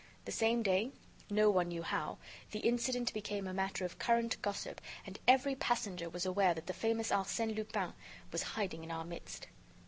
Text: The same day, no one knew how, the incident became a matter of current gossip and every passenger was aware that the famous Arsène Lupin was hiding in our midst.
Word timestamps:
The 0.25 0.31
same 0.31 0.63
day, 0.63 0.93
no 1.29 1.51
one 1.51 1.67
knew 1.67 1.83
how, 1.83 2.17
the 2.49 2.57
incident 2.57 3.13
became 3.13 3.45
a 3.45 3.53
matter 3.53 3.85
of 3.85 3.99
current 3.99 4.41
gossip 4.41 4.81
and 5.05 5.19
every 5.27 5.53
passenger 5.53 6.09
was 6.09 6.25
aware 6.25 6.55
that 6.55 6.65
the 6.65 6.73
famous 6.73 7.11
Arsène 7.11 7.55
Lupin 7.55 7.93
was 8.31 8.41
hiding 8.57 8.83
in 8.83 8.89
our 8.89 9.05
midst. 9.05 9.45